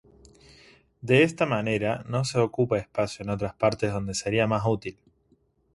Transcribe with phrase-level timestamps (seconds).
[1.01, 4.97] De esta manera, no se ocupa espacio en otras partes donde sería más útil.